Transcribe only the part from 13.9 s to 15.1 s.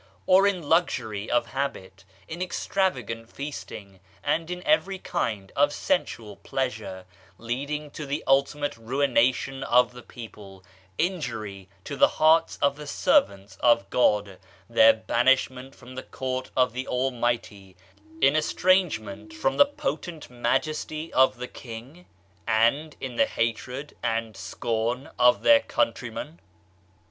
God; their